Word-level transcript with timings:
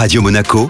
Radio 0.00 0.22
Monaco, 0.22 0.66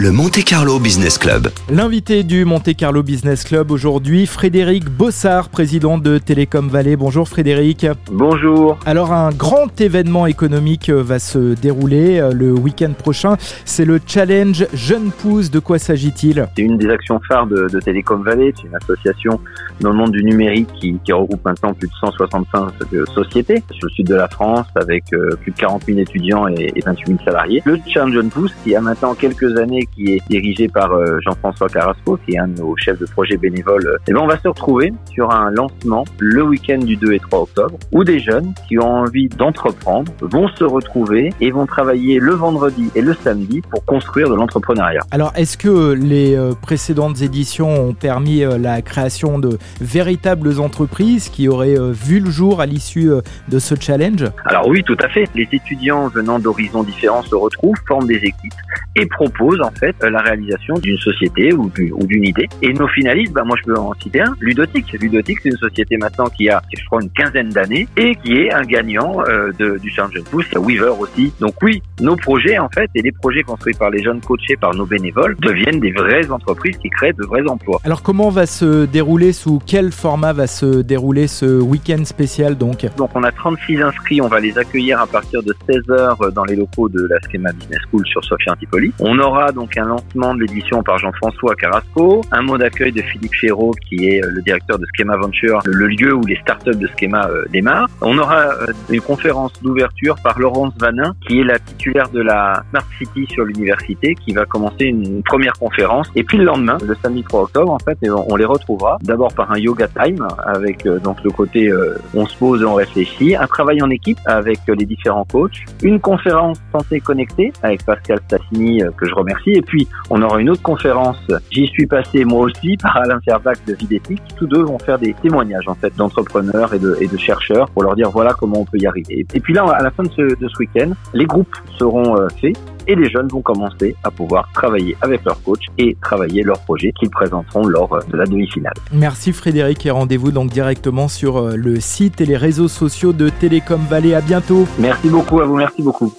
le 0.00 0.12
Monte 0.12 0.44
Carlo 0.44 0.78
Business 0.78 1.18
Club. 1.18 1.48
L'invité 1.68 2.22
du 2.22 2.44
Monte 2.44 2.76
Carlo 2.76 3.02
Business 3.02 3.42
Club 3.42 3.72
aujourd'hui, 3.72 4.26
Frédéric 4.26 4.88
Bossard, 4.88 5.48
président 5.48 5.98
de 5.98 6.18
Télécom 6.18 6.68
Vallée. 6.68 6.94
Bonjour 6.94 7.28
Frédéric. 7.28 7.84
Bonjour. 8.12 8.78
Alors 8.86 9.12
un 9.12 9.30
grand 9.30 9.80
événement 9.80 10.26
économique 10.26 10.88
euh, 10.88 11.02
va 11.02 11.18
se 11.18 11.54
dérouler 11.60 12.20
euh, 12.20 12.30
le 12.32 12.52
week-end 12.52 12.92
prochain. 12.96 13.36
C'est 13.64 13.84
le 13.84 13.98
challenge 14.06 14.68
Jeune 14.72 15.10
Pousse. 15.10 15.50
De 15.50 15.58
quoi 15.58 15.80
s'agit-il? 15.80 16.46
C'est 16.54 16.62
une 16.62 16.78
des 16.78 16.90
actions 16.90 17.20
phares 17.26 17.48
de, 17.48 17.66
de 17.66 17.80
Télécom 17.80 18.22
Vallée. 18.22 18.54
C'est 18.56 18.68
une 18.68 18.76
association 18.76 19.40
dans 19.80 19.90
le 19.90 19.96
monde 19.96 20.12
du 20.12 20.22
numérique 20.22 20.68
qui, 20.80 20.96
qui, 21.04 21.12
regroupe 21.12 21.44
maintenant 21.44 21.74
plus 21.74 21.88
de 21.88 21.94
165 22.00 22.68
sociétés 23.12 23.64
sur 23.72 23.88
le 23.88 23.90
sud 23.90 24.06
de 24.06 24.14
la 24.14 24.28
France 24.28 24.66
avec 24.76 25.12
euh, 25.12 25.34
plus 25.42 25.50
de 25.50 25.56
40 25.56 25.86
000 25.86 25.98
étudiants 25.98 26.46
et, 26.46 26.72
et 26.76 26.80
28 26.86 27.06
000 27.06 27.18
salariés. 27.24 27.62
Le 27.64 27.80
challenge 27.88 28.12
Jeune 28.12 28.30
Pousse 28.30 28.52
qui 28.62 28.76
a 28.76 28.80
maintenant 28.80 29.14
quelques 29.14 29.56
années 29.58 29.87
qui 29.94 30.12
est 30.12 30.22
dirigé 30.28 30.68
par 30.68 30.92
euh, 30.92 31.18
Jean-François 31.24 31.68
Carrasco, 31.68 32.18
qui 32.24 32.34
est 32.34 32.38
un 32.38 32.48
de 32.48 32.60
nos 32.60 32.76
chefs 32.76 32.98
de 32.98 33.06
projet 33.06 33.36
bénévoles. 33.36 33.84
Et 33.84 34.10
eh 34.10 34.12
ben, 34.12 34.20
on 34.20 34.26
va 34.26 34.38
se 34.38 34.48
retrouver 34.48 34.92
sur 35.12 35.30
un 35.30 35.50
lancement 35.50 36.04
le 36.18 36.42
week-end 36.42 36.78
du 36.78 36.96
2 36.96 37.12
et 37.12 37.18
3 37.18 37.40
octobre, 37.40 37.78
où 37.92 38.04
des 38.04 38.20
jeunes 38.20 38.52
qui 38.66 38.78
ont 38.78 39.02
envie 39.02 39.28
d'entreprendre 39.28 40.12
vont 40.20 40.48
se 40.48 40.64
retrouver 40.64 41.32
et 41.40 41.50
vont 41.50 41.66
travailler 41.66 42.18
le 42.18 42.32
vendredi 42.32 42.90
et 42.94 43.00
le 43.00 43.14
samedi 43.14 43.62
pour 43.70 43.84
construire 43.84 44.28
de 44.28 44.34
l'entrepreneuriat. 44.34 45.00
Alors, 45.10 45.32
est-ce 45.36 45.56
que 45.56 45.92
les 45.92 46.36
euh, 46.36 46.52
précédentes 46.60 47.22
éditions 47.22 47.88
ont 47.88 47.94
permis 47.94 48.44
euh, 48.44 48.58
la 48.58 48.82
création 48.82 49.38
de 49.38 49.58
véritables 49.80 50.60
entreprises 50.60 51.28
qui 51.28 51.48
auraient 51.48 51.76
vu 51.92 52.20
le 52.20 52.30
jour 52.30 52.60
à 52.60 52.66
l'issue 52.66 53.10
de 53.48 53.58
ce 53.58 53.74
challenge? 53.78 54.24
Alors 54.44 54.68
oui, 54.68 54.82
tout 54.84 54.96
à 55.00 55.08
fait. 55.08 55.24
Les 55.34 55.48
étudiants 55.52 56.08
venant 56.08 56.38
d'horizons 56.38 56.82
différents 56.82 57.22
se 57.22 57.34
retrouvent, 57.34 57.76
forment 57.86 58.06
des 58.06 58.16
équipes 58.16 58.54
et 58.96 59.06
proposent 59.06 59.60
en 59.60 59.70
fait 59.78 59.94
la 60.02 60.20
réalisation 60.20 60.74
d'une 60.74 60.98
société 60.98 61.52
ou, 61.52 61.70
d'une 61.70 62.24
idée. 62.24 62.48
Et 62.62 62.72
nos 62.72 62.88
finalistes, 62.88 63.32
bah, 63.32 63.44
moi 63.44 63.56
je 63.58 63.64
peux 63.64 63.78
en 63.78 63.94
citer 63.94 64.20
un, 64.20 64.34
Ludotique. 64.40 64.92
Ludotique, 65.00 65.38
c'est 65.42 65.50
une 65.50 65.56
société 65.56 65.96
maintenant 65.96 66.28
qui 66.28 66.48
a, 66.48 66.62
je 66.76 66.84
crois, 66.86 67.02
une 67.02 67.10
quinzaine 67.10 67.50
d'années 67.50 67.86
et 67.96 68.14
qui 68.16 68.34
est 68.34 68.52
un 68.52 68.62
gagnant 68.62 69.22
euh, 69.28 69.52
de, 69.58 69.78
du 69.78 69.90
Challenge 69.90 70.22
Pouce. 70.30 70.46
Weaver 70.56 70.94
aussi. 70.98 71.32
Donc 71.40 71.54
oui, 71.62 71.82
nos 72.00 72.16
projets 72.16 72.58
en 72.58 72.68
fait 72.68 72.90
et 72.94 73.02
les 73.02 73.12
projets 73.12 73.42
construits 73.42 73.74
par 73.74 73.90
les 73.90 74.02
jeunes 74.02 74.20
coachés 74.20 74.56
par 74.56 74.74
nos 74.74 74.86
bénévoles 74.86 75.36
deviennent 75.40 75.80
des 75.80 75.92
vraies 75.92 76.30
entreprises 76.30 76.76
qui 76.78 76.90
créent 76.90 77.12
de 77.12 77.24
vrais 77.24 77.46
emplois. 77.48 77.80
Alors 77.84 78.02
comment 78.02 78.30
va 78.30 78.46
se 78.46 78.86
dérouler, 78.86 79.32
sous 79.32 79.60
quel 79.64 79.92
format 79.92 80.32
va 80.32 80.46
se 80.46 80.82
dérouler 80.82 81.26
ce 81.26 81.60
week-end 81.60 82.04
spécial 82.04 82.56
donc? 82.56 82.86
Donc 82.96 83.10
on 83.14 83.22
a 83.22 83.32
36 83.32 83.82
inscrits, 83.82 84.20
on 84.20 84.28
va 84.28 84.40
les 84.40 84.58
accueillir 84.58 85.00
à 85.00 85.06
partir 85.06 85.42
de 85.42 85.54
16h 85.68 86.32
dans 86.32 86.44
les 86.44 86.56
locaux 86.56 86.88
de 86.88 87.06
la 87.08 87.18
Schema 87.20 87.52
Business 87.52 87.80
School 87.90 88.06
sur 88.06 88.24
Sophia 88.24 88.52
Antipoli. 88.52 88.92
On 88.98 89.18
aura 89.18 89.52
donc 89.52 89.67
un 89.76 89.84
lancement 89.86 90.34
de 90.34 90.40
l'édition 90.40 90.82
par 90.82 90.98
Jean-François 90.98 91.54
Carrasco, 91.54 92.22
un 92.30 92.42
mot 92.42 92.56
d'accueil 92.56 92.92
de 92.92 93.02
Philippe 93.02 93.34
Chéreau 93.34 93.74
qui 93.88 94.08
est 94.08 94.24
euh, 94.24 94.30
le 94.30 94.42
directeur 94.42 94.78
de 94.78 94.86
Schema 94.94 95.16
Venture, 95.16 95.60
le 95.64 95.86
lieu 95.86 96.14
où 96.14 96.22
les 96.22 96.36
startups 96.36 96.76
de 96.76 96.88
Schema 96.96 97.28
euh, 97.28 97.44
démarrent. 97.50 97.88
On 98.00 98.16
aura 98.18 98.40
euh, 98.40 98.66
une 98.88 99.00
conférence 99.00 99.52
d'ouverture 99.62 100.16
par 100.22 100.38
Laurence 100.38 100.72
Vanin 100.78 101.14
qui 101.26 101.40
est 101.40 101.44
la 101.44 101.58
titulaire 101.58 102.08
de 102.10 102.20
la 102.20 102.62
Smart 102.70 102.84
City 102.98 103.26
sur 103.30 103.44
l'université 103.44 104.14
qui 104.14 104.32
va 104.32 104.44
commencer 104.46 104.84
une 104.84 105.22
première 105.22 105.54
conférence. 105.54 106.08
Et 106.14 106.24
puis 106.24 106.38
le 106.38 106.44
lendemain, 106.44 106.78
le 106.86 106.96
samedi 107.02 107.22
3 107.22 107.42
octobre, 107.42 107.72
en 107.72 107.78
fait, 107.78 107.98
on 108.08 108.36
les 108.36 108.44
retrouvera 108.44 108.98
d'abord 109.02 109.32
par 109.34 109.50
un 109.52 109.58
yoga 109.58 109.88
time 109.88 110.26
avec 110.44 110.86
donc 111.02 111.22
le 111.24 111.30
côté 111.30 111.70
on 112.14 112.26
se 112.26 112.36
pose 112.36 112.62
et 112.62 112.64
on 112.64 112.74
réfléchit, 112.74 113.36
un 113.36 113.46
travail 113.46 113.82
en 113.82 113.90
équipe 113.90 114.18
avec 114.26 114.60
les 114.68 114.86
différents 114.86 115.24
coachs, 115.24 115.64
une 115.82 116.00
conférence 116.00 116.58
santé 116.72 117.00
connectée 117.00 117.52
avec 117.62 117.84
Pascal 117.84 118.20
Stassini 118.26 118.82
que 118.96 119.06
je 119.06 119.14
remercie 119.14 119.57
et 119.58 119.62
puis 119.62 119.88
on 120.08 120.22
aura 120.22 120.40
une 120.40 120.50
autre 120.50 120.62
conférence, 120.62 121.18
j'y 121.50 121.66
suis 121.66 121.86
passé 121.86 122.24
moi 122.24 122.42
aussi, 122.42 122.76
par 122.76 122.96
Alain 123.04 123.18
Ferbac 123.24 123.58
de 123.66 123.74
Vidétique. 123.74 124.22
Tous 124.36 124.46
deux 124.46 124.62
vont 124.62 124.78
faire 124.78 124.98
des 124.98 125.14
témoignages 125.14 125.66
en 125.66 125.74
fait 125.74 125.94
d'entrepreneurs 125.96 126.72
et 126.74 126.78
de, 126.78 126.96
et 127.00 127.08
de 127.08 127.16
chercheurs 127.16 127.68
pour 127.70 127.82
leur 127.82 127.96
dire 127.96 128.10
voilà 128.10 128.34
comment 128.38 128.60
on 128.60 128.64
peut 128.64 128.78
y 128.78 128.86
arriver. 128.86 129.26
Et 129.34 129.40
puis 129.40 129.52
là, 129.52 129.64
à 129.64 129.82
la 129.82 129.90
fin 129.90 130.04
de 130.04 130.10
ce, 130.10 130.22
de 130.22 130.48
ce 130.48 130.58
week-end, 130.60 130.92
les 131.12 131.26
groupes 131.26 131.54
seront 131.76 132.16
euh, 132.16 132.28
faits 132.40 132.56
et 132.86 132.94
les 132.94 133.10
jeunes 133.10 133.28
vont 133.28 133.42
commencer 133.42 133.96
à 134.04 134.10
pouvoir 134.10 134.48
travailler 134.54 134.96
avec 135.02 135.24
leur 135.24 135.42
coach 135.42 135.66
et 135.76 135.96
travailler 136.00 136.42
leurs 136.42 136.60
projets 136.60 136.92
qu'ils 136.92 137.10
présenteront 137.10 137.66
lors 137.66 137.92
euh, 137.92 138.00
de 138.12 138.16
la 138.16 138.24
demi-finale. 138.24 138.74
Merci 138.92 139.32
Frédéric 139.32 139.84
et 139.86 139.90
rendez-vous 139.90 140.30
donc 140.30 140.50
directement 140.50 141.08
sur 141.08 141.38
euh, 141.38 141.56
le 141.56 141.80
site 141.80 142.20
et 142.20 142.26
les 142.26 142.36
réseaux 142.36 142.68
sociaux 142.68 143.12
de 143.12 143.28
Télécom 143.28 143.80
Vallée. 143.90 144.14
À 144.14 144.20
bientôt. 144.20 144.66
Merci 144.78 145.08
beaucoup 145.08 145.40
à 145.40 145.44
vous, 145.44 145.56
merci 145.56 145.82
beaucoup. 145.82 146.14